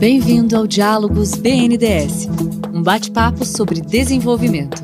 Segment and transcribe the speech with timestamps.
[0.00, 2.26] Bem-vindo ao Diálogos BNDES,
[2.72, 4.82] um bate-papo sobre desenvolvimento.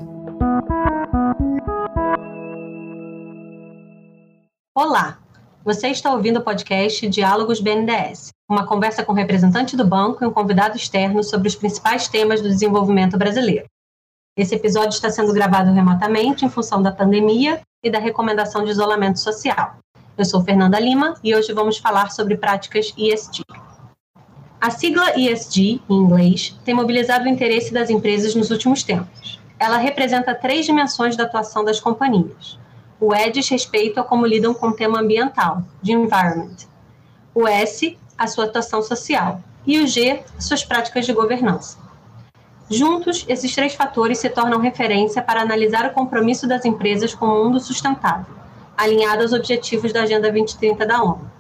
[4.77, 5.19] Olá,
[5.65, 10.31] você está ouvindo o podcast Diálogos BNDES, uma conversa com representante do banco e um
[10.31, 13.65] convidado externo sobre os principais temas do desenvolvimento brasileiro.
[14.37, 19.19] Esse episódio está sendo gravado remotamente em função da pandemia e da recomendação de isolamento
[19.19, 19.79] social.
[20.19, 23.43] Eu sou Fernanda Lima e hoje vamos falar sobre práticas ESG.
[24.67, 29.41] A sigla ESG, em inglês, tem mobilizado o interesse das empresas nos últimos tempos.
[29.61, 32.59] Ela representa três dimensões da atuação das companhias.
[32.99, 36.57] O E diz respeito a como lidam com o tema ambiental, de environment.
[37.33, 39.41] O S, a sua atuação social.
[39.65, 41.79] E o G, suas práticas de governança.
[42.69, 47.45] Juntos, esses três fatores se tornam referência para analisar o compromisso das empresas com o
[47.45, 48.35] mundo sustentável
[48.77, 51.36] alinhada aos objetivos da Agenda 2030 da ONU.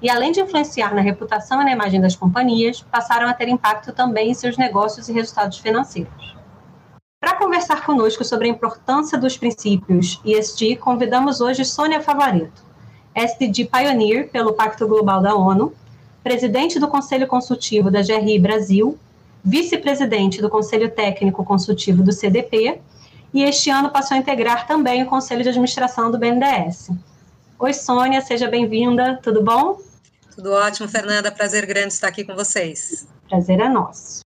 [0.00, 3.92] E além de influenciar na reputação e na imagem das companhias, passaram a ter impacto
[3.92, 6.36] também em seus negócios e resultados financeiros.
[7.18, 12.62] Para conversar conosco sobre a importância dos princípios ESG, convidamos hoje Sônia Favareto,
[13.14, 15.72] SDG Pioneer pelo Pacto Global da ONU,
[16.22, 18.98] presidente do Conselho Consultivo da GRI Brasil,
[19.42, 22.80] vice-presidente do Conselho Técnico Consultivo do CDP
[23.32, 26.90] e este ano passou a integrar também o Conselho de Administração do BNDES.
[27.58, 29.78] Oi, Sônia, seja bem-vinda, tudo bom?
[30.36, 33.08] Tudo ótimo, Fernanda, prazer grande estar aqui com vocês.
[33.26, 34.20] Prazer é nosso.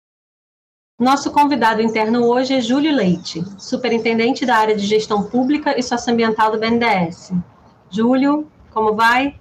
[1.00, 6.52] Nosso convidado interno hoje é Júlio Leite, superintendente da área de gestão pública e socioambiental
[6.52, 7.32] do BNDES.
[7.90, 9.40] Júlio, como vai?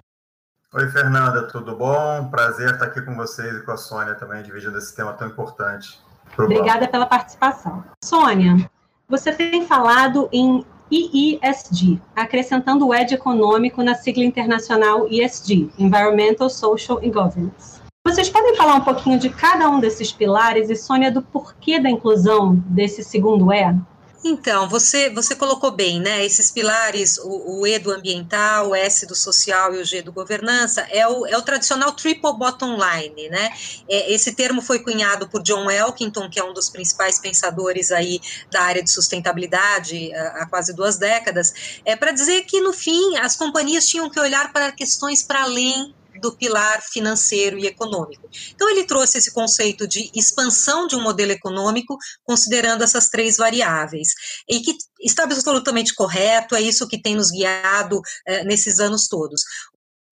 [0.74, 2.28] Oi, Fernanda, tudo bom?
[2.32, 6.00] Prazer estar aqui com vocês e com a Sônia também, dividindo esse tema tão importante.
[6.36, 7.84] Obrigada pela participação.
[8.04, 8.70] Sônia,
[9.08, 17.00] você tem falado em EESG, acrescentando o ED econômico na sigla internacional ESG, Environmental, Social
[17.00, 17.82] and Governance.
[18.08, 21.90] Vocês podem falar um pouquinho de cada um desses pilares e, Sônia, do porquê da
[21.90, 23.76] inclusão desse segundo E?
[24.24, 26.26] Então, você, você colocou bem, né?
[26.26, 30.12] Esses pilares, o, o, E do ambiental, o S do social e o G do
[30.12, 33.52] governança, é o, é o tradicional triple bottom line, né?
[33.88, 38.20] É, esse termo foi cunhado por John Elkington, que é um dos principais pensadores aí
[38.50, 43.18] da área de sustentabilidade há, há quase duas décadas, é para dizer que, no fim,
[43.18, 48.30] as companhias tinham que olhar para questões para além do pilar financeiro e econômico.
[48.54, 54.10] Então, ele trouxe esse conceito de expansão de um modelo econômico, considerando essas três variáveis,
[54.50, 59.42] e que está absolutamente correto, é isso que tem nos guiado eh, nesses anos todos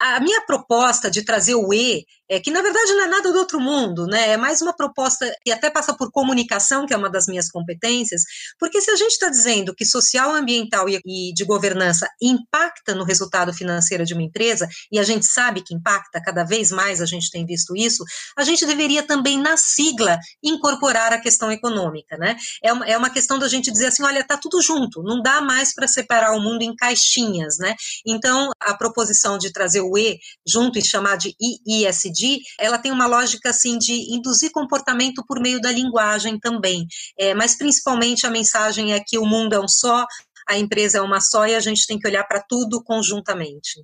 [0.04, 3.38] a minha proposta de trazer o E, é, que na verdade não é nada do
[3.38, 4.30] outro mundo, né?
[4.32, 8.24] É mais uma proposta que até passa por comunicação, que é uma das minhas competências,
[8.58, 13.04] porque se a gente está dizendo que social, ambiental e, e de governança impacta no
[13.04, 17.06] resultado financeiro de uma empresa, e a gente sabe que impacta, cada vez mais a
[17.06, 18.04] gente tem visto isso,
[18.36, 22.36] a gente deveria também, na sigla, incorporar a questão econômica, né?
[22.64, 25.40] É uma, é uma questão da gente dizer assim: olha, tá tudo junto, não dá
[25.40, 27.76] mais para separar o mundo em caixinhas, né?
[28.08, 30.18] Então, a proposição de trazer o E
[30.48, 32.23] junto e chamar de IISD,
[32.60, 36.86] ela tem uma lógica assim de induzir comportamento por meio da linguagem também.
[37.18, 40.06] É, mas principalmente a mensagem é que o mundo é um só,
[40.48, 43.82] a empresa é uma só e a gente tem que olhar para tudo conjuntamente.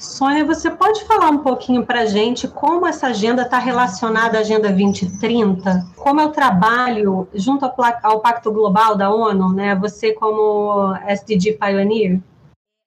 [0.00, 4.40] Sônia, você pode falar um pouquinho para a gente como essa agenda está relacionada à
[4.40, 5.88] Agenda 2030?
[5.94, 7.70] Como é o trabalho junto
[8.02, 9.74] ao Pacto Global da ONU, né?
[9.74, 12.18] Você como SDG Pioneer?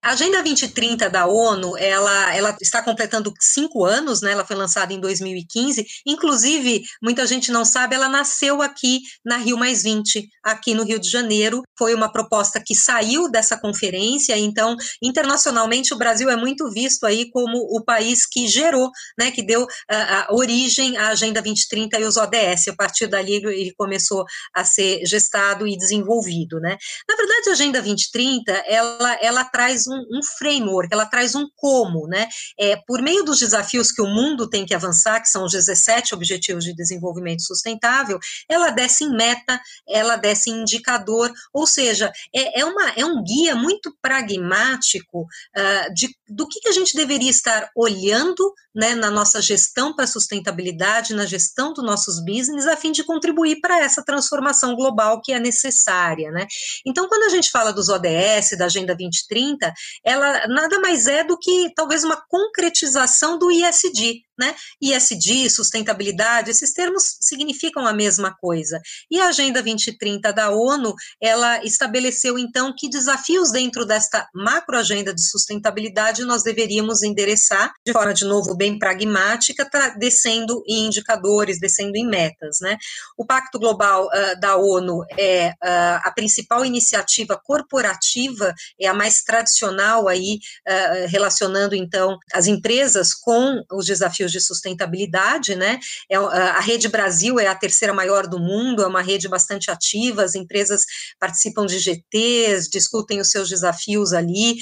[0.03, 4.33] A Agenda 2030 da ONU, ela, ela está completando cinco anos, né?
[4.33, 5.85] Ela foi lançada em 2015.
[6.05, 10.99] Inclusive, muita gente não sabe, ela nasceu aqui na Rio Mais 20, aqui no Rio
[10.99, 11.63] de Janeiro.
[11.79, 14.37] Foi uma proposta que saiu dessa conferência.
[14.37, 19.31] Então, internacionalmente, o Brasil é muito visto aí como o país que gerou, né?
[19.31, 22.67] Que deu a, a origem à Agenda 2030 e os ODS.
[22.67, 26.77] A partir dali, ele começou a ser gestado e desenvolvido, né?
[27.07, 31.47] Na verdade, a Agenda 2030, ela, ela traz um um, um framework, ela traz um
[31.55, 32.27] como, né?
[32.59, 36.13] É, por meio dos desafios que o mundo tem que avançar, que são os 17
[36.13, 38.19] Objetivos de Desenvolvimento Sustentável,
[38.49, 43.23] ela desce em meta, ela desce em indicador, ou seja, é, é, uma, é um
[43.23, 49.11] guia muito pragmático uh, de, do que, que a gente deveria estar olhando né, na
[49.11, 53.79] nossa gestão para a sustentabilidade, na gestão dos nossos business, a fim de contribuir para
[53.79, 56.31] essa transformação global que é necessária.
[56.31, 56.47] Né?
[56.85, 61.37] Então, quando a gente fala dos ODS, da Agenda 2030, ela nada mais é do
[61.37, 64.55] que talvez uma concretização do ISD, né?
[64.81, 68.79] ISD, sustentabilidade, esses termos significam a mesma coisa.
[69.09, 75.21] E a Agenda 2030 da ONU, ela estabeleceu então que desafios dentro desta macroagenda de
[75.21, 82.07] sustentabilidade nós deveríamos endereçar de forma de novo bem pragmática, descendo em indicadores, descendo em
[82.07, 82.77] metas, né?
[83.17, 89.23] O Pacto Global uh, da ONU é uh, a principal iniciativa corporativa, é a mais
[89.23, 95.79] tradicional aí uh, relacionando então as empresas com os desafios desafios de sustentabilidade, né?
[96.09, 100.23] É, a Rede Brasil é a terceira maior do mundo, é uma rede bastante ativa,
[100.23, 100.83] as empresas
[101.19, 104.55] participam de GTs, discutem os seus desafios ali,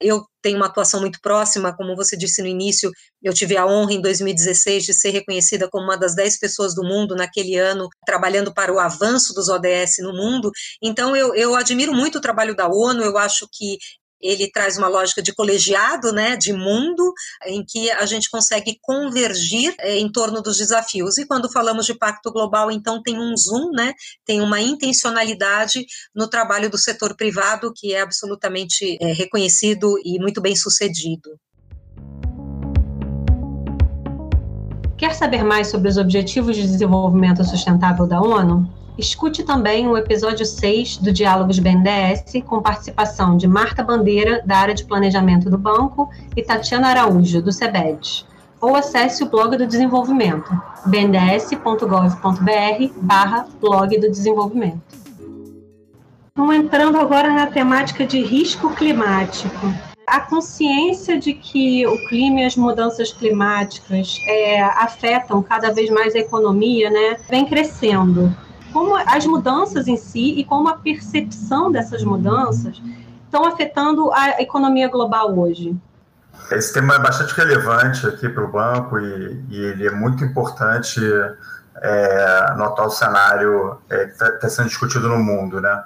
[0.00, 2.90] eu tenho uma atuação muito próxima, como você disse no início,
[3.22, 6.82] eu tive a honra em 2016 de ser reconhecida como uma das 10 pessoas do
[6.82, 10.50] mundo naquele ano, trabalhando para o avanço dos ODS no mundo.
[10.82, 13.76] Então, eu, eu admiro muito o trabalho da ONU, eu acho que
[14.20, 17.12] ele traz uma lógica de colegiado, né, de mundo,
[17.46, 21.18] em que a gente consegue convergir é, em torno dos desafios.
[21.18, 23.94] E quando falamos de pacto global, então tem um zoom, né,
[24.24, 25.84] tem uma intencionalidade
[26.14, 31.38] no trabalho do setor privado que é absolutamente é, reconhecido e muito bem sucedido.
[35.00, 38.68] Quer saber mais sobre os Objetivos de Desenvolvimento Sustentável da ONU?
[38.98, 44.74] Escute também o episódio 6 do Diálogos BNDES, com participação de Marta Bandeira, da área
[44.74, 48.26] de planejamento do banco, e Tatiana Araújo, do SEBED.
[48.60, 50.52] Ou acesse o blog do desenvolvimento,
[50.84, 54.82] bnds.gov.br barra blog do desenvolvimento.
[56.36, 59.66] Vamos entrando agora na temática de risco climático.
[60.10, 66.14] A consciência de que o clima e as mudanças climáticas é, afetam cada vez mais
[66.16, 68.34] a economia né, vem crescendo
[68.72, 72.80] como as mudanças em si e como a percepção dessas mudanças
[73.24, 75.76] estão afetando a economia global hoje.
[76.50, 81.00] Esse tema é bastante relevante aqui para o banco e, e, ele é muito importante
[81.76, 85.82] é, no atual cenário é, que está tá sendo discutido no mundo, né?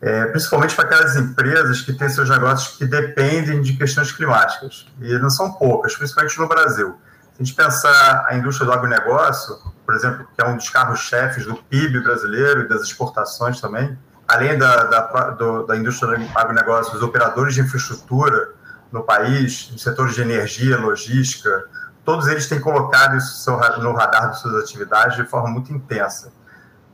[0.00, 5.18] É, principalmente para aquelas empresas que têm seus negócios que dependem de questões climáticas e
[5.18, 6.94] não são poucas, principalmente no Brasil.
[7.32, 11.46] Se a gente pensar a indústria do agronegócio, por exemplo, que é um dos carros-chefes
[11.46, 13.96] do PIB brasileiro e das exportações também,
[14.28, 18.54] além da, da, do, da indústria do agronegócio, os operadores de infraestrutura
[18.92, 21.64] no país, os setores de energia, logística,
[22.04, 23.50] todos eles têm colocado isso
[23.80, 26.32] no radar de suas atividades de forma muito intensa.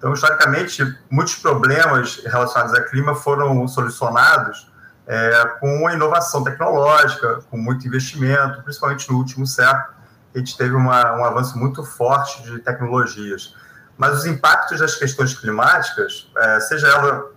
[0.02, 4.68] Então, historicamente, muitos problemas relacionados ao clima foram solucionados
[5.06, 9.94] é, com a inovação tecnológica, com muito investimento, principalmente no último século,
[10.34, 13.54] a gente teve uma, um avanço muito forte de tecnologias.
[13.96, 17.30] Mas os impactos das questões climáticas, é, seja ela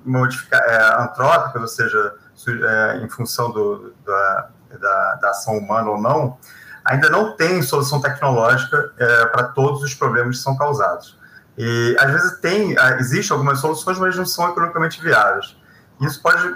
[0.51, 2.15] é, antrópica, ou seja,
[2.47, 6.39] é, em função do, da, da, da, ação humana ou não,
[6.83, 11.23] ainda não tem solução tecnológica é, para todos os problemas que são causados.
[11.57, 15.56] E às vezes tem, é, existem algumas soluções, mas não são economicamente viáveis.
[16.02, 16.56] Isso pode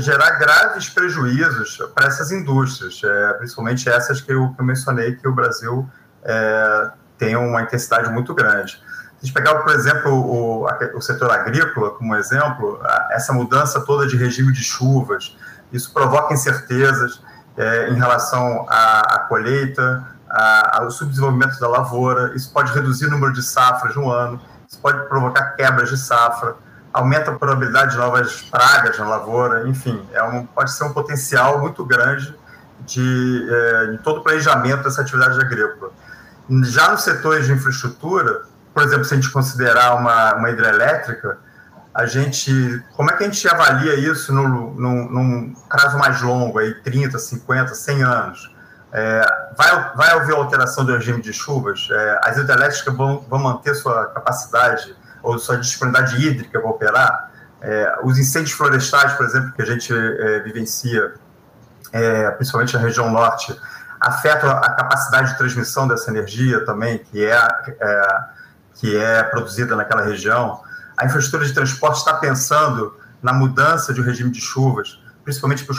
[0.00, 5.26] gerar graves prejuízos para essas indústrias, é, principalmente essas que eu, que eu, mencionei que
[5.26, 5.88] o Brasil
[6.22, 8.72] é, tem uma intensidade muito grande.
[8.72, 8.82] Se
[9.22, 12.80] a gente pegar, por exemplo, o, o setor agrícola como exemplo,
[13.10, 15.36] essa mudança toda de regime de chuvas,
[15.72, 17.22] isso provoca incertezas
[17.56, 23.10] é, em relação à, à colheita, a, ao subdesenvolvimento da lavoura, isso pode reduzir o
[23.10, 26.54] número de safras no ano, isso pode provocar quebras de safra,
[26.92, 31.60] aumenta a probabilidade de novas pragas na lavoura, enfim, é um, pode ser um potencial
[31.60, 32.34] muito grande
[32.86, 35.90] de, é, de todo o planejamento dessa atividade agrícola.
[36.64, 38.42] Já nos setores de infraestrutura,
[38.72, 41.38] por exemplo, se a gente considerar uma, uma hidrelétrica,
[41.94, 46.58] a gente, como é que a gente avalia isso no, num, num prazo mais longo,
[46.58, 48.49] aí 30, 50, 100 anos?
[48.92, 49.22] É,
[49.56, 51.88] vai, vai haver alteração do regime de chuvas?
[51.90, 57.30] É, as hidrelétricas vão, vão manter sua capacidade ou sua disponibilidade hídrica para operar.
[57.60, 61.14] É, os incêndios florestais, por exemplo, que a gente é, vivencia,
[61.92, 63.54] é, principalmente na região norte,
[64.00, 67.48] afetam a capacidade de transmissão dessa energia também, que é,
[67.80, 68.20] é
[68.74, 70.62] que é produzida naquela região.
[70.96, 75.74] A infraestrutura de transporte está pensando na mudança de um regime de chuvas, principalmente para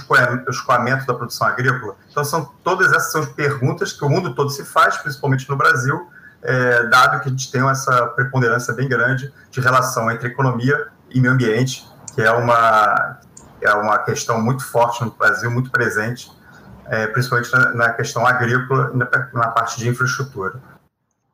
[0.48, 1.96] o escoamento da produção agrícola.
[2.10, 6.10] Então, são todas essas são perguntas que o mundo todo se faz, principalmente no Brasil,
[6.42, 11.20] é, dado que a gente tem essa preponderância bem grande de relação entre economia e
[11.20, 13.20] meio ambiente, que é uma,
[13.62, 16.32] é uma questão muito forte no Brasil, muito presente,
[16.88, 20.60] é, principalmente na, na, questão agrícola e na, na parte de infraestrutura.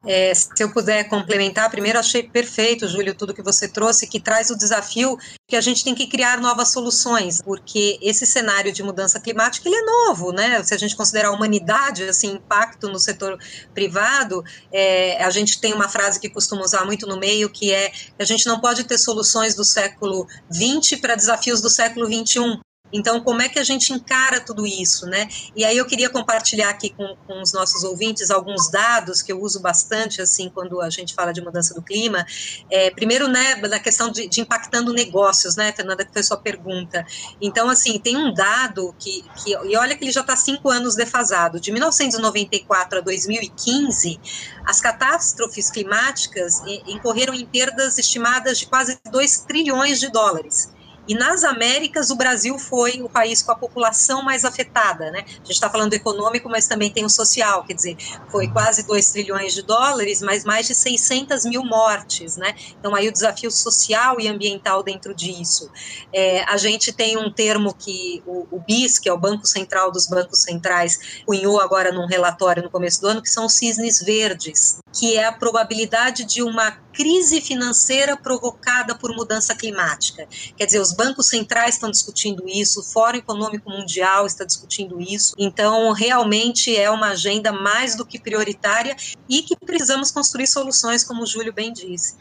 [0.08, 4.50] É, se eu puder complementar, primeiro achei perfeito, Júlio, tudo que você trouxe, que traz
[4.50, 9.20] o desafio que a gente tem que criar novas soluções, porque esse cenário de mudança
[9.20, 10.64] climática ele é novo, né?
[10.64, 13.38] Se a gente considerar a humanidade, assim, impacto no setor
[13.74, 17.92] privado, é, a gente tem uma frase que costuma usar muito no meio, que é
[18.18, 22.60] a gente não pode ter soluções do século 20 para desafios do século 21.
[22.92, 25.28] Então, como é que a gente encara tudo isso, né?
[25.56, 29.42] E aí eu queria compartilhar aqui com, com, os nossos ouvintes alguns dados que eu
[29.42, 32.26] uso bastante, assim, quando a gente fala de mudança do clima.
[32.70, 37.06] É, primeiro, né, na questão de, de, impactando negócios, né, Fernanda, que foi sua pergunta.
[37.42, 40.96] Então, assim, tem um dado que, que e olha que ele já está cinco anos
[40.96, 41.60] defasado.
[41.60, 44.20] De 1994 a 2015,
[44.66, 50.77] as catástrofes climáticas incorreram em perdas estimadas de quase 2 trilhões de dólares.
[51.08, 55.24] E nas Américas, o Brasil foi o país com a população mais afetada, né?
[55.28, 57.98] A gente está falando do econômico, mas também tem o social, quer dizer,
[58.30, 62.56] foi quase 2 trilhões de dólares, mas mais de 600 mil mortes, né?
[62.80, 65.72] Então, aí o desafio social e ambiental dentro disso.
[66.12, 69.92] É, a gente tem um termo que o, o BIS, que é o Banco Central
[69.92, 74.00] dos Bancos Centrais, cunhou agora num relatório no começo do ano, que são os cisnes
[74.02, 80.28] verdes, que é a probabilidade de uma crise financeira provocada por mudança climática.
[80.58, 85.36] Quer dizer, os bancos centrais estão discutindo isso, o Fórum Econômico Mundial está discutindo isso.
[85.38, 88.96] Então, realmente é uma agenda mais do que prioritária
[89.30, 92.16] e que precisamos construir soluções, como o Júlio bem disse.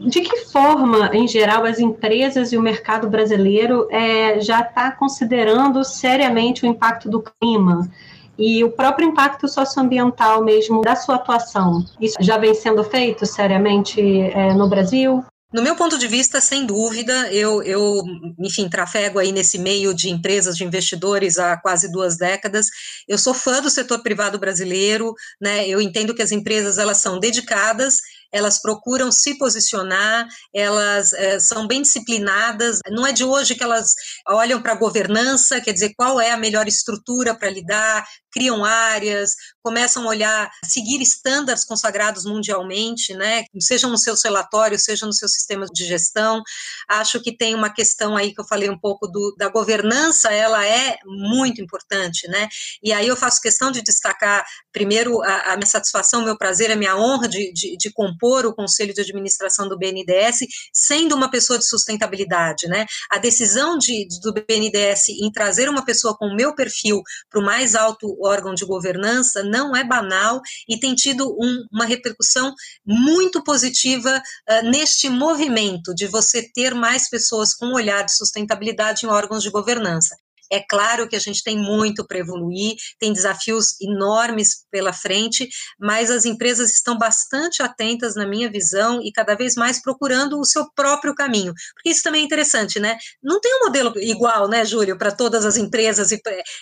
[0.00, 5.84] De que forma, em geral, as empresas e o mercado brasileiro é, já está considerando
[5.84, 7.90] seriamente o impacto do clima?
[8.38, 11.84] e o próprio impacto socioambiental mesmo da sua atuação.
[12.00, 15.22] Isso já vem sendo feito seriamente é, no Brasil?
[15.52, 18.02] No meu ponto de vista, sem dúvida, eu, eu,
[18.38, 22.68] enfim, trafego aí nesse meio de empresas, de investidores há quase duas décadas.
[23.06, 25.68] Eu sou fã do setor privado brasileiro, né?
[25.68, 27.98] Eu entendo que as empresas elas são dedicadas
[28.32, 32.78] elas procuram se posicionar, elas é, são bem disciplinadas.
[32.90, 33.94] Não é de hoje que elas
[34.26, 39.34] olham para a governança, quer dizer, qual é a melhor estrutura para lidar, criam áreas,
[39.62, 43.44] começam a olhar, seguir estándares consagrados mundialmente, né?
[43.60, 46.42] Seja nos seus relatórios, seja nos seus sistemas de gestão.
[46.88, 50.66] Acho que tem uma questão aí que eu falei um pouco do, da governança, ela
[50.66, 52.48] é muito importante, né?
[52.82, 56.76] E aí eu faço questão de destacar, primeiro, a, a minha satisfação, meu prazer, a
[56.76, 60.40] minha honra de, de, de compor o conselho de administração do BNDES,
[60.72, 62.86] sendo uma pessoa de sustentabilidade, né?
[63.10, 67.44] A decisão de, do BNDES em trazer uma pessoa com o meu perfil para o
[67.44, 73.42] mais alto órgão de governança não é banal e tem tido um, uma repercussão muito
[73.42, 79.08] positiva uh, neste movimento de você ter mais pessoas com um olhar de sustentabilidade em
[79.08, 80.16] órgãos de governança.
[80.52, 85.48] É claro que a gente tem muito para evoluir, tem desafios enormes pela frente,
[85.80, 90.44] mas as empresas estão bastante atentas, na minha visão, e cada vez mais procurando o
[90.44, 91.54] seu próprio caminho.
[91.74, 92.98] Porque isso também é interessante, né?
[93.22, 96.12] Não tem um modelo igual, né, Júlio, para todas as empresas.
[96.12, 96.20] E,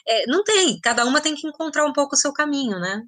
[0.08, 3.02] é, não tem, cada uma tem que encontrar um pouco o seu caminho, né?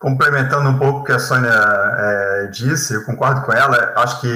[0.00, 4.28] Complementando um pouco o que a Sônia é, disse, eu concordo com ela, acho que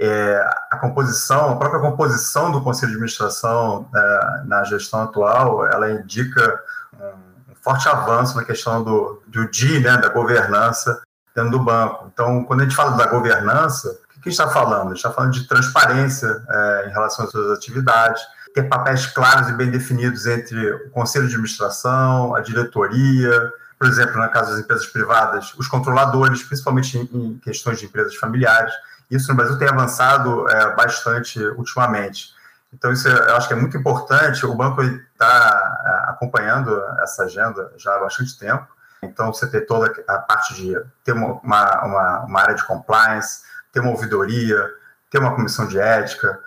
[0.00, 5.90] é, a composição, a própria composição do conselho de administração é, na gestão atual, ela
[5.90, 6.58] indica
[6.94, 11.02] um, forte avanço na questão do, do D, né, da governança
[11.36, 12.10] dentro do banco.
[12.12, 14.86] Então, quando a gente fala da governança, o que a gente está falando?
[14.86, 18.22] A gente está falando de transparência é, em relação às suas atividades,
[18.54, 24.16] ter papéis claros e bem definidos entre o conselho de administração, a diretoria, por exemplo,
[24.16, 28.72] na caso das empresas privadas, os controladores, principalmente em questões de empresas familiares.
[29.10, 32.34] Isso no Brasil tem avançado é, bastante ultimamente.
[32.72, 34.46] Então, isso eu acho que é muito importante.
[34.46, 38.66] O banco está é, acompanhando essa agenda já há bastante tempo.
[39.02, 43.80] Então, você ter toda a parte de ter uma, uma, uma área de compliance, ter
[43.80, 44.70] uma ouvidoria,
[45.10, 46.38] ter uma comissão de ética,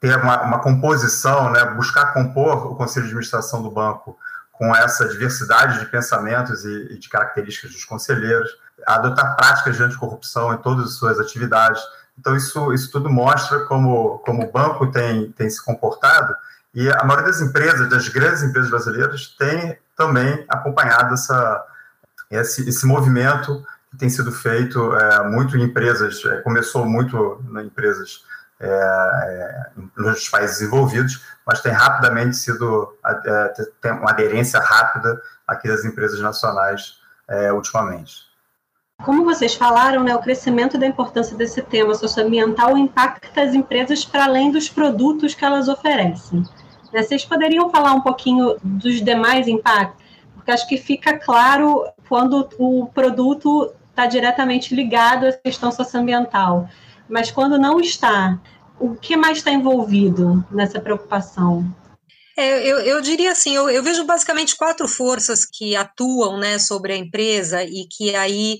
[0.00, 4.18] ter uma, uma composição, né, buscar compor o conselho de administração do banco
[4.52, 8.50] com essa diversidade de pensamentos e, e de características dos conselheiros,
[8.86, 11.82] adotar práticas de anticorrupção em todas as suas atividades,
[12.18, 16.34] então, isso, isso tudo mostra como, como o banco tem, tem se comportado
[16.76, 21.64] e a maioria das empresas, das grandes empresas brasileiras, tem também acompanhado essa,
[22.30, 27.66] esse, esse movimento que tem sido feito é, muito em empresas, é, começou muito em
[27.66, 28.24] empresas
[28.60, 32.94] é, é nos países desenvolvidos, mas tem rapidamente sido,
[33.24, 38.26] é, tem uma aderência rápida aqui das empresas nacionais é, ultimamente.
[39.04, 44.24] Como vocês falaram, né, o crescimento da importância desse tema socioambiental impacta as empresas para
[44.24, 46.42] além dos produtos que elas oferecem.
[46.92, 50.04] Né, vocês poderiam falar um pouquinho dos demais impactos?
[50.34, 56.68] Porque acho que fica claro quando o produto está diretamente ligado à questão socioambiental.
[57.08, 58.38] Mas quando não está,
[58.80, 61.64] o que mais está envolvido nessa preocupação?
[62.38, 66.92] É, eu, eu, diria assim, eu, eu, vejo basicamente quatro forças que atuam né, sobre
[66.92, 68.58] a empresa e que aí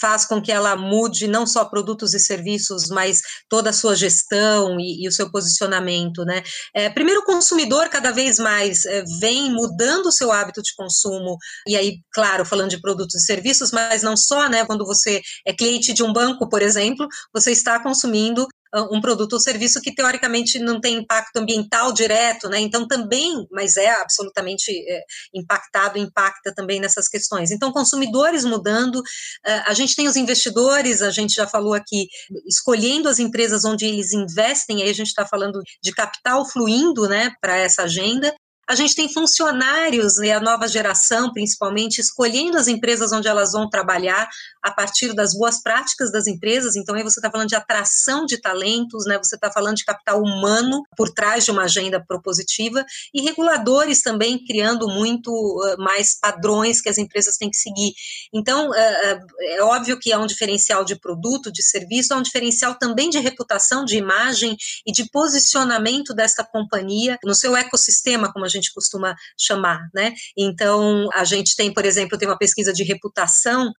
[0.00, 4.78] faz com que ela mude não só produtos e serviços, mas toda a sua gestão
[4.78, 6.24] e, e o seu posicionamento.
[6.24, 6.42] Né?
[6.72, 11.36] É, primeiro, o consumidor cada vez mais é, vem mudando o seu hábito de consumo,
[11.66, 14.64] e aí, claro, falando de produtos e serviços, mas não só, né?
[14.64, 18.46] Quando você é cliente de um banco, por exemplo, você está consumindo
[18.84, 22.60] um produto ou serviço que teoricamente não tem impacto ambiental direto, né?
[22.60, 25.02] Então também, mas é absolutamente é,
[25.34, 27.50] impactado, impacta também nessas questões.
[27.50, 29.02] Então consumidores mudando,
[29.44, 32.06] é, a gente tem os investidores, a gente já falou aqui,
[32.46, 37.32] escolhendo as empresas onde eles investem, aí a gente está falando de capital fluindo, né,
[37.40, 38.34] para essa agenda.
[38.68, 43.68] A gente tem funcionários e a nova geração, principalmente, escolhendo as empresas onde elas vão
[43.70, 44.28] trabalhar
[44.60, 46.74] a partir das boas práticas das empresas.
[46.74, 49.18] Então, aí você está falando de atração de talentos, né?
[49.18, 54.44] Você está falando de capital humano por trás de uma agenda propositiva e reguladores também
[54.44, 55.30] criando muito
[55.78, 57.92] mais padrões que as empresas têm que seguir.
[58.34, 63.10] Então, é óbvio que há um diferencial de produto, de serviço, há um diferencial também
[63.10, 68.55] de reputação, de imagem e de posicionamento dessa companhia no seu ecossistema, como a gente
[68.72, 70.12] costuma chamar, né?
[70.36, 73.72] Então, a gente tem, por exemplo, tem uma pesquisa de reputação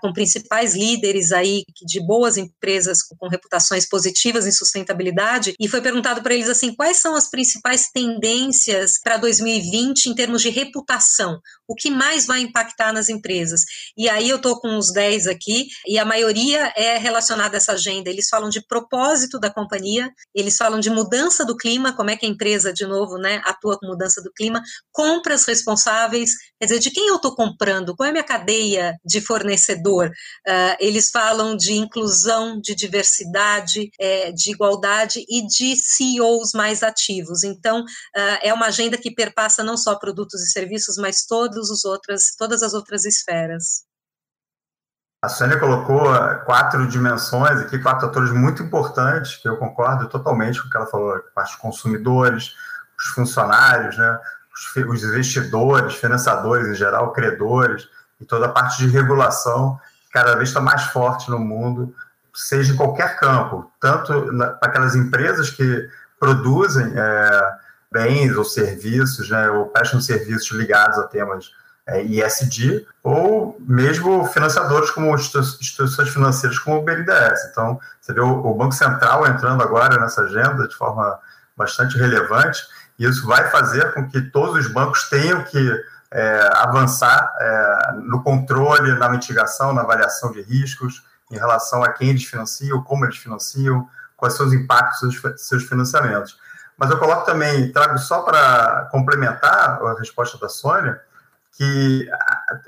[0.00, 6.22] com principais líderes aí de boas empresas com reputações positivas em sustentabilidade, e foi perguntado
[6.22, 11.40] para eles assim, quais são as principais tendências para 2020 em termos de reputação?
[11.66, 13.62] O que mais vai impactar nas empresas?
[13.96, 17.72] E aí eu estou com uns 10 aqui, e a maioria é relacionada a essa
[17.72, 18.10] agenda.
[18.10, 22.26] Eles falam de propósito da companhia, eles falam de mudança do clima, como é que
[22.26, 26.90] a empresa, de novo, né, atua com mudança do clima, compras responsáveis, quer dizer, de
[26.90, 31.74] quem eu estou comprando, qual é a minha cadeia de fornecedores Uh, eles falam de
[31.74, 37.44] inclusão, de diversidade, é, de igualdade e de CEOs mais ativos.
[37.44, 41.84] Então, uh, é uma agenda que perpassa não só produtos e serviços, mas todos os
[41.84, 43.84] outras, todas as outras esferas.
[45.20, 46.04] A Sônia colocou
[46.44, 50.86] quatro dimensões aqui, quatro atores muito importantes, que eu concordo totalmente com o que ela
[50.86, 52.54] falou, dos consumidores,
[52.96, 54.18] os funcionários, né,
[54.88, 57.88] os investidores, financiadores em geral, credores,
[58.20, 59.78] e toda a parte de regulação
[60.12, 61.94] cada vez está mais forte no mundo,
[62.34, 67.52] seja em qualquer campo, tanto para aquelas empresas que produzem é,
[67.90, 71.50] bens ou serviços, né, ou prestam serviços ligados a temas
[71.86, 77.48] é, ISD, ou mesmo financiadores como instituições financeiras como o BNDES.
[77.50, 81.18] Então, você vê o, o Banco Central entrando agora nessa agenda de forma
[81.56, 82.62] bastante relevante,
[82.98, 88.22] e isso vai fazer com que todos os bancos tenham que é, avançar é, no
[88.22, 93.18] controle, na mitigação, na avaliação de riscos em relação a quem eles financiam, como eles
[93.18, 96.38] financiam, quais são os impactos dos seus financiamentos.
[96.76, 101.00] Mas eu coloco também, trago só para complementar a resposta da Sônia,
[101.52, 102.08] que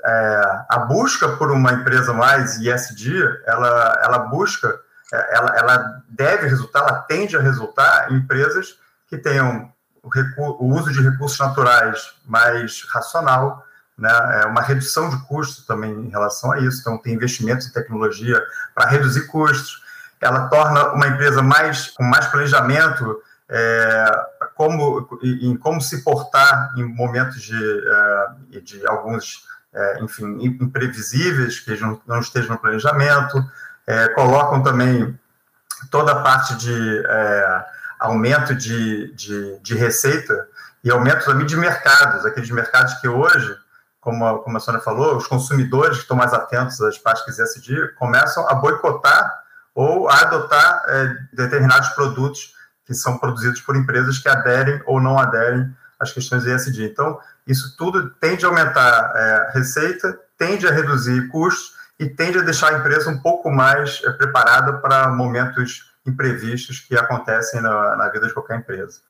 [0.05, 4.79] é, a busca por uma empresa mais ISD, ela, ela busca,
[5.13, 8.77] é, ela, ela deve resultar, ela tende a resultar em empresas
[9.07, 9.71] que tenham
[10.03, 13.65] o, o uso de recursos naturais mais racional,
[13.97, 16.81] né, é uma redução de custos também em relação a isso.
[16.81, 18.41] Então, tem investimentos em tecnologia
[18.73, 19.81] para reduzir custos.
[20.19, 24.05] Ela torna uma empresa mais com mais planejamento é,
[24.55, 27.83] como, em como se portar em momentos de,
[28.53, 33.43] é, de alguns, é, enfim, imprevisíveis que não, não estejam no planejamento.
[33.85, 35.19] É, colocam também
[35.89, 37.65] toda a parte de é,
[38.01, 40.47] aumento de, de, de, receita
[40.83, 43.55] e aumento também de mercados, aqueles mercados que hoje,
[43.99, 47.93] como a, como a Sônia falou, os consumidores que estão mais atentos às práticas ESG
[47.99, 49.41] começam a boicotar
[49.75, 55.19] ou a adotar é, determinados produtos que são produzidos por empresas que aderem ou não
[55.19, 56.85] aderem às questões ESG.
[56.85, 62.41] Então, isso tudo tende a aumentar é, receita, tende a reduzir custos e tende a
[62.41, 68.09] deixar a empresa um pouco mais é, preparada para momentos imprevistos que acontecem na, na
[68.09, 69.01] vida de qualquer empresa.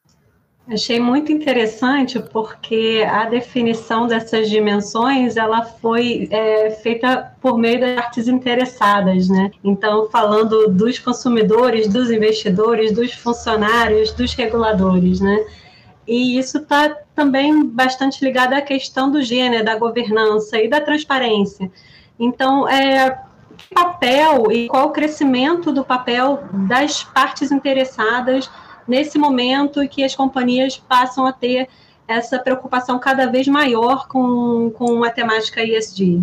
[0.67, 7.95] Achei muito interessante porque a definição dessas dimensões ela foi é, feita por meio das
[7.95, 9.51] partes interessadas, né?
[9.63, 15.43] Então, falando dos consumidores, dos investidores, dos funcionários, dos reguladores, né?
[16.08, 21.71] E isso está também bastante ligado à questão do gênero, da governança e da transparência.
[22.19, 23.19] Então, é,
[23.74, 28.50] papel e qual o crescimento do papel das partes interessadas
[28.88, 31.69] nesse momento que as companhias passam a ter
[32.08, 36.21] essa preocupação cada vez maior com, com a temática ESG?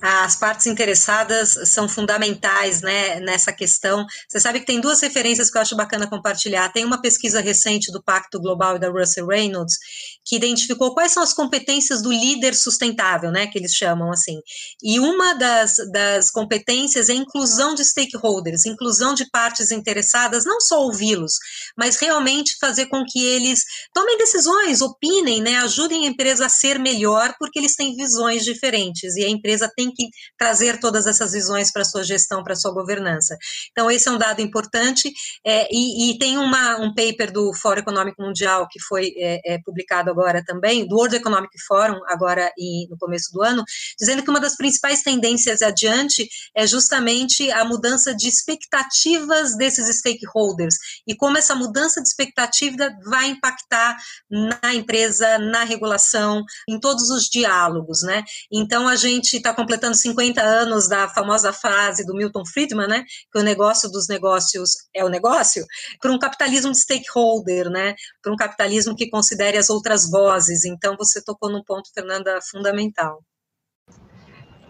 [0.00, 4.06] as partes interessadas são fundamentais né, nessa questão.
[4.26, 6.72] Você sabe que tem duas referências que eu acho bacana compartilhar.
[6.72, 9.76] Tem uma pesquisa recente do Pacto Global e da Russell Reynolds
[10.30, 14.40] que identificou quais são as competências do líder sustentável, né, que eles chamam assim.
[14.80, 20.60] E uma das, das competências é a inclusão de stakeholders, inclusão de partes interessadas, não
[20.60, 21.32] só ouvi-los,
[21.76, 26.78] mas realmente fazer com que eles tomem decisões, opinem, né, ajudem a empresa a ser
[26.78, 30.06] melhor, porque eles têm visões diferentes e a empresa tem que
[30.38, 33.36] trazer todas essas visões para sua gestão, para sua governança.
[33.72, 35.12] Então, esse é um dado importante,
[35.44, 39.58] é, e, e, tem uma, um paper do Fórum Econômico Mundial que foi é, é,
[39.64, 43.64] publicado agora também, do World Economic Forum, agora e, no começo do ano,
[43.98, 50.76] dizendo que uma das principais tendências adiante é justamente a mudança de expectativas desses stakeholders
[51.06, 53.96] e como essa mudança de expectativa vai impactar
[54.30, 58.22] na empresa, na regulação, em todos os diálogos, né?
[58.52, 63.38] Então, a gente está completando 50 anos da famosa frase do Milton Friedman, né, que
[63.38, 65.64] o negócio dos negócios é o negócio,
[66.00, 70.64] para um capitalismo de stakeholder, né, para um capitalismo que considere as outras vozes.
[70.64, 73.20] Então, você tocou num ponto, Fernanda, fundamental.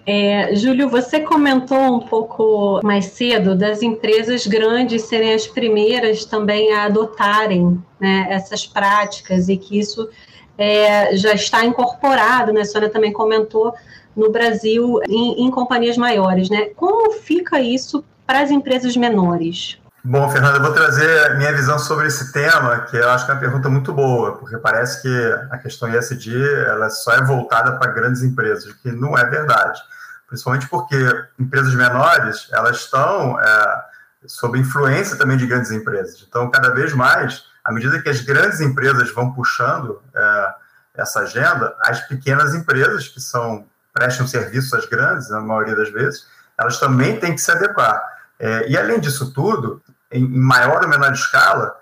[0.06, 6.72] É, Júlio, você comentou um pouco mais cedo das empresas grandes serem as primeiras também
[6.72, 10.08] a adotarem né, essas práticas e que isso
[10.56, 12.62] é, já está incorporado, né?
[12.62, 13.74] A Sônia também comentou
[14.14, 16.66] no Brasil em, em companhias maiores, né?
[16.76, 19.79] Como fica isso para as empresas menores?
[20.02, 23.32] Bom, Fernanda, eu vou trazer a minha visão sobre esse tema, que eu acho que
[23.32, 26.32] é uma pergunta muito boa, porque parece que a questão ISD
[26.64, 29.78] ela só é voltada para grandes empresas, o que não é verdade.
[30.26, 30.96] Principalmente porque
[31.38, 33.84] empresas menores elas estão é,
[34.26, 36.24] sob influência também de grandes empresas.
[36.26, 40.54] Então, cada vez mais, à medida que as grandes empresas vão puxando é,
[40.94, 46.26] essa agenda, as pequenas empresas, que são prestam serviço às grandes, na maioria das vezes,
[46.56, 48.02] elas também têm que se adequar.
[48.38, 51.76] É, e, além disso tudo, em, maior ou menor escala,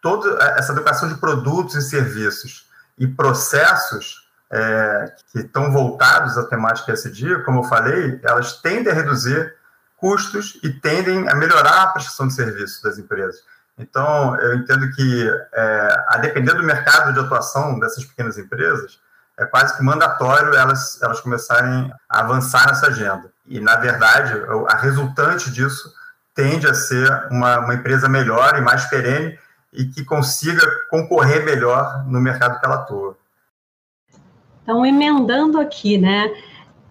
[0.00, 2.66] toda essa adequação de produtos e serviços
[2.98, 8.94] e processos é, que estão voltados à temática SD, como eu falei, elas tendem a
[8.94, 9.54] reduzir
[9.96, 13.42] custos e tendem a melhorar a prestação de serviços das empresas.
[13.78, 19.00] Então, eu entendo que, é, a depender do mercado de atuação dessas pequenas empresas,
[19.38, 23.30] é quase que mandatório elas, elas começarem a avançar nessa agenda.
[23.46, 24.34] E, na verdade,
[24.68, 25.92] a resultante disso
[26.34, 29.38] tende a ser uma, uma empresa melhor e mais perene
[29.72, 33.16] e que consiga concorrer melhor no mercado que ela atua.
[34.62, 36.30] Então, emendando aqui, né?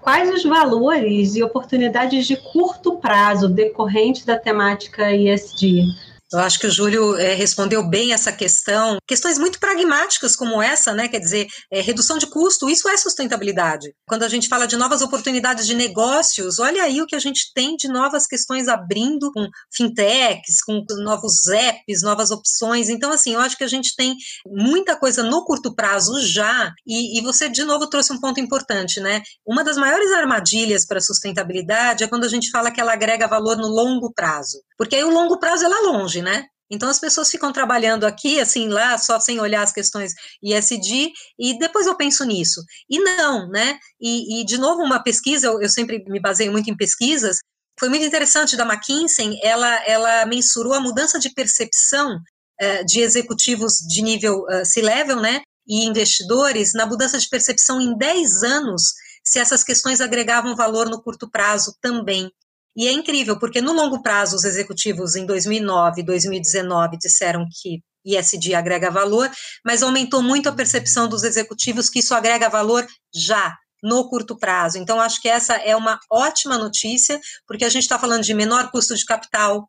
[0.02, 5.86] Quais os valores e oportunidades de curto prazo decorrentes da temática ESG?
[6.34, 8.98] Eu acho que o Júlio é, respondeu bem essa questão.
[9.06, 11.08] Questões muito pragmáticas como essa, né?
[11.08, 13.94] Quer dizer, é, redução de custo, isso é sustentabilidade.
[14.08, 17.52] Quando a gente fala de novas oportunidades de negócios, olha aí o que a gente
[17.54, 22.90] tem de novas questões abrindo com fintechs, com novos apps, novas opções.
[22.90, 24.16] Então, assim, eu acho que a gente tem
[24.48, 26.72] muita coisa no curto prazo já.
[26.88, 29.22] E, e você, de novo, trouxe um ponto importante, né?
[29.46, 33.28] Uma das maiores armadilhas para a sustentabilidade é quando a gente fala que ela agrega
[33.28, 34.62] valor no longo prazo.
[34.78, 36.46] Porque aí o longo prazo é lá longe, né?
[36.72, 41.60] Então as pessoas ficam trabalhando aqui, assim, lá, só sem olhar as questões ISD, e
[41.60, 42.64] depois eu penso nisso.
[42.90, 43.78] E não, né?
[44.00, 47.40] E, e de novo, uma pesquisa, eu, eu, sempre me baseio muito em pesquisas,
[47.78, 53.80] foi muito interessante da McKinsey, ela, ela mensurou a mudança de percepção uh, de executivos
[53.80, 55.42] de nível uh, C-level, né?
[55.68, 61.02] E investidores na mudança de percepção em 10 anos, se essas questões agregavam valor no
[61.02, 62.32] curto prazo também.
[62.76, 67.82] E é incrível, porque no longo prazo, os executivos em 2009 e 2019 disseram que
[68.06, 69.30] ISD agrega valor,
[69.66, 73.54] mas aumentou muito a percepção dos executivos que isso agrega valor já,
[73.84, 74.78] no curto prazo.
[74.78, 78.72] Então, acho que essa é uma ótima notícia, porque a gente está falando de menor
[78.72, 79.68] custo de capital,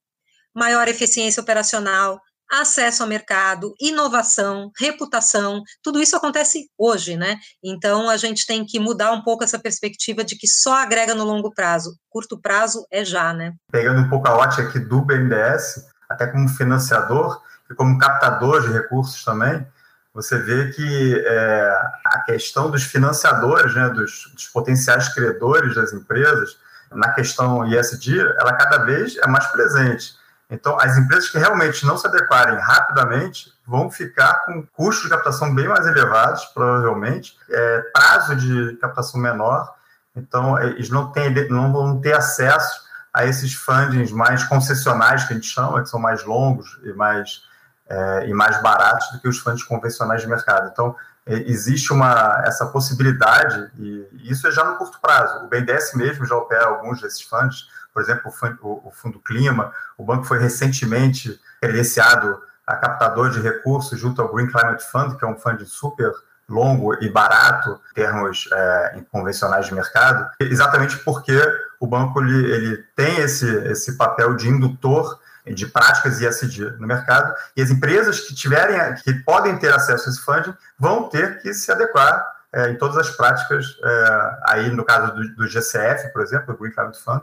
[0.54, 2.20] maior eficiência operacional,
[2.52, 7.36] acesso ao mercado, inovação, reputação, tudo isso acontece hoje, né?
[7.64, 11.24] Então a gente tem que mudar um pouco essa perspectiva de que só agrega no
[11.24, 13.54] longo prazo, curto prazo é já, né?
[13.70, 18.72] Pegando um pouco a ótica aqui do BNDES, até como financiador e como captador de
[18.72, 19.66] recursos também,
[20.14, 21.72] você vê que é,
[22.04, 26.58] a questão dos financiadores, né, dos, dos potenciais credores das empresas,
[26.90, 30.14] na questão ISD, ela cada vez é mais presente.
[30.52, 35.54] Então, as empresas que realmente não se adequarem rapidamente vão ficar com custos de captação
[35.54, 39.74] bem mais elevados, provavelmente, é, prazo de captação menor.
[40.14, 42.82] Então, eles não, têm, não vão ter acesso
[43.14, 47.44] a esses fundings mais concessionais, que a gente chama, que são mais longos e mais,
[47.88, 50.68] é, e mais baratos do que os fundos convencionais de mercado.
[50.70, 50.94] Então,
[51.26, 55.46] existe uma, essa possibilidade, e isso é já no curto prazo.
[55.46, 60.24] O BNDES mesmo já opera alguns desses fundos, por exemplo, o Fundo, Clima, o banco
[60.24, 65.36] foi recentemente credenciado a captador de recursos junto ao Green Climate Fund, que é um
[65.36, 66.12] fundo super
[66.48, 71.38] longo e barato em termos é, convencionais de mercado, exatamente porque
[71.80, 77.34] o banco ele, ele tem esse, esse papel de indutor de práticas ISD no mercado,
[77.56, 81.52] e as empresas que tiverem, que podem ter acesso a esse funding, vão ter que
[81.52, 86.22] se adequar é, em todas as práticas, é, aí no caso do, do, GCF, por
[86.22, 87.22] exemplo, o Green Climate Fund,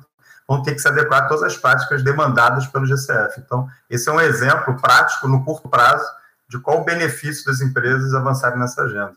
[0.50, 3.40] vão ter que se adequar a todas as práticas demandadas pelo GCF.
[3.40, 6.04] Então, esse é um exemplo prático, no curto prazo,
[6.50, 9.14] de qual o benefício das empresas avançarem nessa agenda.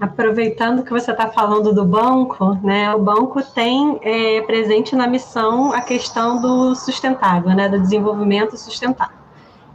[0.00, 5.72] Aproveitando que você está falando do banco, né, o banco tem é, presente na missão
[5.72, 9.16] a questão do sustentável, né, do desenvolvimento sustentável.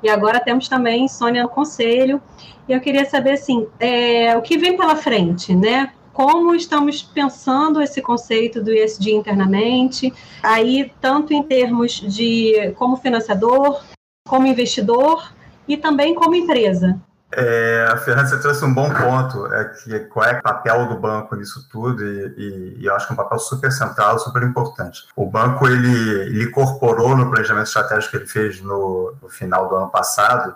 [0.02, 2.22] E agora temos também Sônia no conselho,
[2.68, 5.94] e eu queria saber assim, é, o que vem pela frente, né?
[6.14, 13.82] Como estamos pensando esse conceito do ESG internamente, aí tanto em termos de como financiador,
[14.28, 15.34] como investidor
[15.68, 17.02] e também como empresa.
[17.36, 21.00] É, a Fernanda, você trouxe um bom ponto, é que qual é o papel do
[21.00, 24.44] banco nisso tudo, e, e, e, eu acho que é um papel super central, super
[24.44, 25.08] importante.
[25.16, 29.76] O banco, ele, ele incorporou no planejamento estratégico que ele fez no, no final do
[29.76, 30.56] ano passado,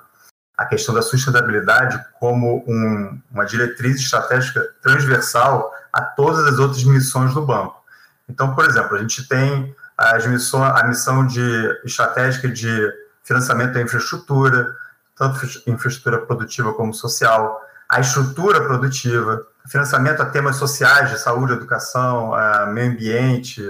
[0.58, 7.34] a questão da sustentabilidade como um, uma diretriz estratégica transversal a todas as outras missões
[7.34, 7.84] do banco.
[8.28, 12.92] Então, por exemplo, a gente tem as a missão de estratégica de
[13.24, 14.76] financiamento da infraestrutura,
[15.16, 22.34] tanto infraestrutura produtiva como social, a estrutura produtiva, financiamento a temas sociais de saúde, educação,
[22.72, 23.64] meio ambiente,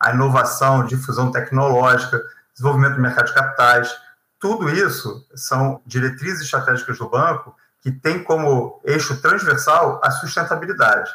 [0.00, 2.20] a inovação, difusão tecnológica,
[2.52, 3.94] desenvolvimento do mercado de capitais.
[4.40, 11.10] Tudo isso são diretrizes estratégicas do banco que tem como eixo transversal a sustentabilidade.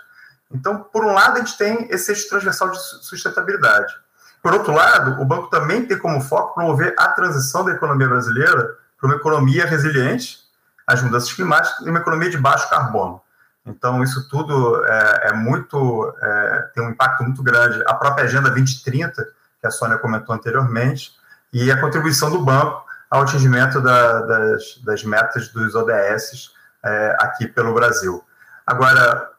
[0.51, 3.93] Então, por um lado, a gente tem esse eixo transversal de sustentabilidade.
[4.41, 8.77] Por outro lado, o banco também tem como foco promover a transição da economia brasileira
[8.99, 10.39] para uma economia resiliente
[10.85, 13.21] às mudanças climáticas e uma economia de baixo carbono.
[13.65, 17.81] Então, isso tudo é, é muito, é, tem um impacto muito grande.
[17.87, 19.25] A própria Agenda 2030,
[19.61, 21.13] que a Sônia comentou anteriormente,
[21.53, 22.82] e a contribuição do banco
[23.13, 26.49] ao atingimento da, das, das, metas dos ODS
[26.83, 28.23] é, aqui pelo Brasil.
[28.65, 29.29] Agora,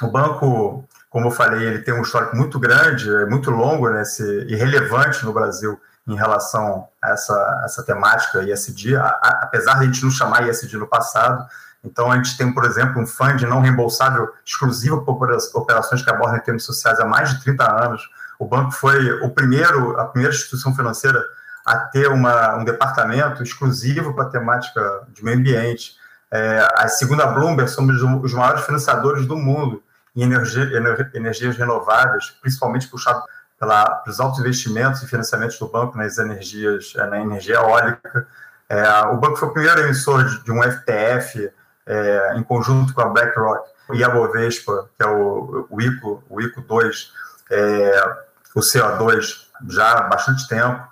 [0.00, 4.22] o banco, como eu falei, ele tem um histórico muito grande, é muito longo nesse,
[4.22, 9.80] e relevante no Brasil em relação a essa, essa temática ISD, a, a, apesar de
[9.80, 11.44] a gente não chamar ISD no passado.
[11.82, 16.38] Então, a gente tem, por exemplo, um fundo não reembolsável exclusivo para operações que abordam
[16.38, 18.08] termos sociais há mais de 30 anos.
[18.38, 21.20] O banco foi o primeiro, a primeira instituição financeira
[21.68, 25.96] a ter uma, um departamento exclusivo para a temática de meio ambiente.
[26.30, 29.82] É, a segunda Bloomberg, somos os maiores financiadores do mundo
[30.16, 30.68] em energia,
[31.14, 33.22] energias renováveis, principalmente puxado
[33.58, 38.26] pela, pelos altos investimentos e financiamentos do banco nas energias, eh, na energia eólica.
[38.68, 41.50] É, o banco foi o primeiro emissor de, de um FTF
[41.86, 46.40] é, em conjunto com a BlackRock e a Bovespa, que é o, o ICO, o
[46.40, 47.12] ICO 2,
[47.50, 48.14] é,
[48.54, 50.86] o CO2, já há bastante tempo.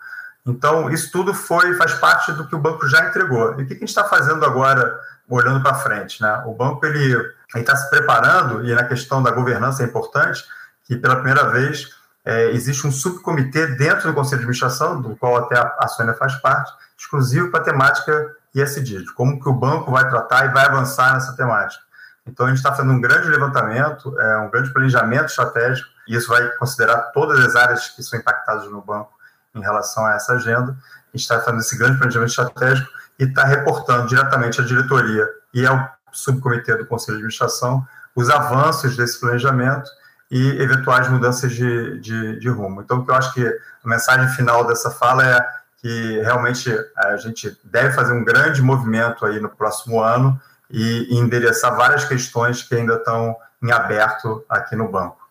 [0.47, 3.59] Então, isso tudo foi faz parte do que o banco já entregou.
[3.59, 4.97] E o que a gente está fazendo agora,
[5.29, 6.23] olhando para frente?
[6.23, 6.43] Né?
[6.47, 7.17] O banco ele
[7.57, 10.45] está se preparando, e na questão da governança é importante,
[10.85, 11.89] que pela primeira vez
[12.25, 16.15] é, existe um subcomitê dentro do Conselho de Administração, do qual até a, a Sônia
[16.15, 20.49] faz parte, exclusivo para a temática ISD, de como que o banco vai tratar e
[20.51, 21.83] vai avançar nessa temática.
[22.25, 26.29] Então, a gente está fazendo um grande levantamento, é, um grande planejamento estratégico, e isso
[26.29, 29.15] vai considerar todas as áreas que são impactadas no banco
[29.57, 30.73] em relação a essa agenda.
[30.73, 32.88] A gente está fazendo esse grande planejamento estratégico
[33.19, 38.97] e está reportando diretamente à diretoria e ao subcomitê do Conselho de Administração os avanços
[38.97, 39.90] desse planejamento
[40.31, 42.81] e eventuais mudanças de, de, de rumo.
[42.81, 47.95] Então, eu acho que a mensagem final dessa fala é que realmente a gente deve
[47.95, 50.40] fazer um grande movimento aí no próximo ano
[50.71, 55.26] e endereçar várias questões que ainda estão em aberto aqui no banco.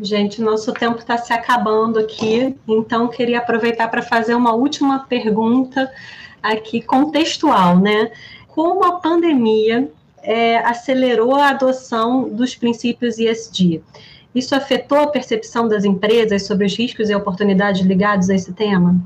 [0.00, 5.90] Gente, nosso tempo está se acabando aqui, então queria aproveitar para fazer uma última pergunta
[6.42, 8.12] aqui contextual, né?
[8.46, 9.90] Como a pandemia
[10.22, 13.82] é, acelerou a adoção dos princípios ESG.
[14.34, 19.00] Isso afetou a percepção das empresas sobre os riscos e oportunidades ligados a esse tema?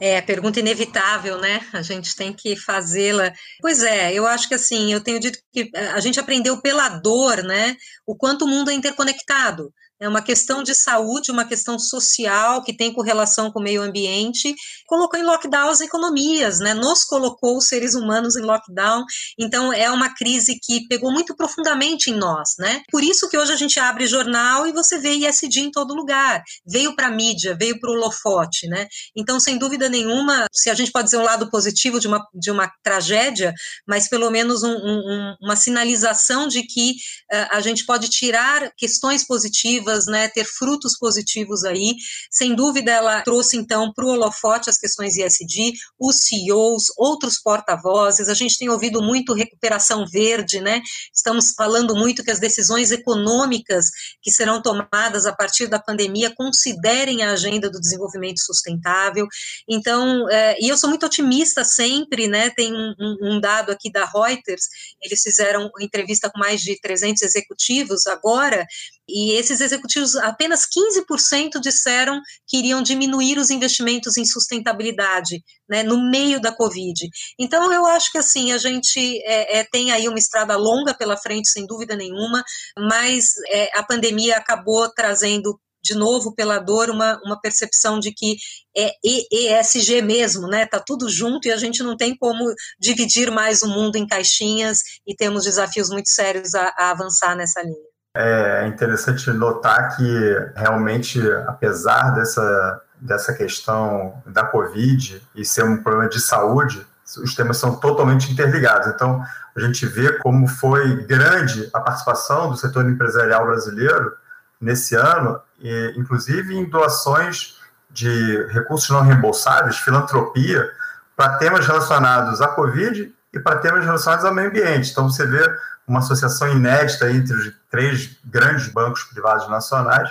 [0.00, 1.60] É, pergunta inevitável, né?
[1.72, 3.32] A gente tem que fazê-la.
[3.60, 7.42] Pois é, eu acho que assim, eu tenho dito que a gente aprendeu pela dor,
[7.42, 7.76] né?
[8.06, 9.72] O quanto o mundo é interconectado.
[10.00, 14.54] É uma questão de saúde, uma questão social que tem correlação com o meio ambiente,
[14.86, 16.74] colocou em lockdown as economias, né?
[16.74, 19.04] Nos colocou os seres humanos em lockdown.
[19.38, 22.82] Então é uma crise que pegou muito profundamente em nós, né?
[22.90, 26.42] Por isso que hoje a gente abre jornal e você vê ISD em todo lugar.
[26.66, 28.86] Veio para a mídia, veio para o holofote, né?
[29.16, 32.50] Então, sem dúvida nenhuma, se a gente pode dizer um lado positivo de uma, de
[32.50, 33.52] uma tragédia,
[33.86, 36.92] mas pelo menos um, um, uma sinalização de que
[37.32, 41.94] uh, a gente pode tirar questões positivas, né, ter frutos positivos aí.
[42.30, 48.28] Sem dúvida, ela trouxe então para o holofote as questões ISD, os CEOs, outros porta-vozes.
[48.28, 50.80] A gente tem ouvido muito recuperação verde, né?
[51.14, 53.90] Estamos falando muito que as decisões econômicas
[54.22, 59.26] que serão tomadas a partir da pandemia considerem a agenda do desenvolvimento sustentável.
[59.68, 62.50] Então, é, e eu sou muito otimista sempre, né?
[62.50, 64.64] Tem um, um dado aqui da Reuters,
[65.02, 68.66] eles fizeram entrevista com mais de 300 executivos agora,
[69.08, 76.10] e esses executivos, apenas 15% disseram que iriam diminuir os investimentos em sustentabilidade né, no
[76.10, 77.08] meio da Covid.
[77.38, 81.16] Então, eu acho que assim, a gente é, é, tem aí uma estrada longa pela
[81.16, 82.42] frente, sem dúvida nenhuma,
[82.78, 88.36] mas é, a pandemia acabou trazendo de novo pela dor uma, uma percepção de que
[88.74, 90.64] é ESG mesmo, né?
[90.64, 94.78] Tá tudo junto e a gente não tem como dividir mais o mundo em caixinhas
[95.06, 97.93] e temos desafios muito sérios a, a avançar nessa linha.
[98.16, 106.08] É interessante notar que realmente, apesar dessa, dessa questão da Covid e ser um problema
[106.08, 106.86] de saúde,
[107.18, 108.86] os temas são totalmente interligados.
[108.88, 109.22] Então,
[109.56, 114.12] a gente vê como foi grande a participação do setor empresarial brasileiro
[114.60, 117.58] nesse ano, e, inclusive em doações
[117.90, 120.70] de recursos não reembolsáveis, filantropia,
[121.16, 124.92] para temas relacionados à Covid e para temas relacionados ao meio ambiente.
[124.92, 125.44] Então, você vê
[125.86, 130.08] uma associação inédita entre os três grandes bancos privados nacionais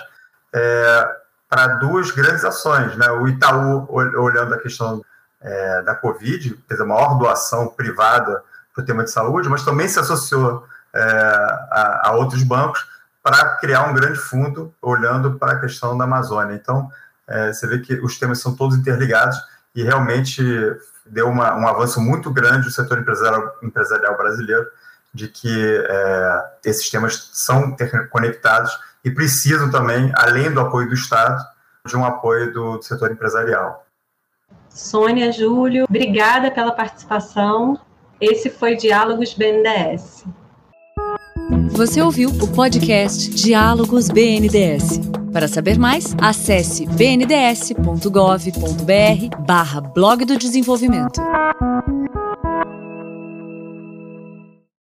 [0.52, 1.16] é,
[1.48, 2.94] para duas grandes ações.
[2.96, 3.10] Né?
[3.10, 5.02] O Itaú, olhando a questão
[5.40, 9.88] é, da Covid, fez a maior doação privada para o tema de saúde, mas também
[9.88, 12.86] se associou é, a, a, outros bancos
[13.22, 16.54] para criar um grande fundo olhando para a questão da Amazônia.
[16.54, 16.90] Então,
[17.26, 19.36] é, você vê que os temas são todos interligados
[19.74, 20.42] e realmente
[21.06, 24.66] deu uma, um avanço muito grande no setor empresarial, empresarial brasileiro
[25.12, 31.40] de que é, esses temas são interconectados e precisam também, além do apoio do Estado,
[31.86, 33.86] de um apoio do, do setor empresarial.
[34.68, 37.78] Sônia, Júlio, obrigada pela participação.
[38.20, 40.24] Esse foi Diálogos BNDES.
[41.76, 45.00] Você ouviu o podcast Diálogos BNDES.
[45.32, 48.06] Para saber mais, acesse bnds.gov.br
[49.44, 51.20] barra blog do desenvolvimento.